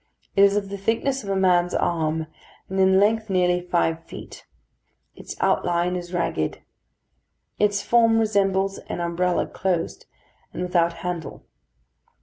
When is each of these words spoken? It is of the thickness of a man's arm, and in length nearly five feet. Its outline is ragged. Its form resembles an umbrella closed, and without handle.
It 0.35 0.43
is 0.43 0.55
of 0.55 0.69
the 0.69 0.79
thickness 0.79 1.23
of 1.23 1.29
a 1.29 1.35
man's 1.35 1.75
arm, 1.75 2.25
and 2.67 2.79
in 2.79 2.99
length 2.99 3.29
nearly 3.29 3.61
five 3.61 4.03
feet. 4.03 4.47
Its 5.15 5.35
outline 5.39 5.95
is 5.95 6.11
ragged. 6.11 6.63
Its 7.59 7.83
form 7.83 8.17
resembles 8.17 8.79
an 8.89 8.99
umbrella 8.99 9.45
closed, 9.45 10.07
and 10.53 10.63
without 10.63 10.93
handle. 11.05 11.45